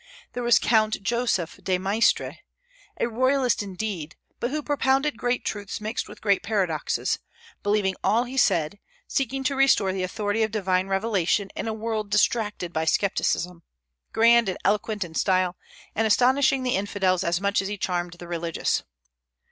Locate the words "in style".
15.03-15.55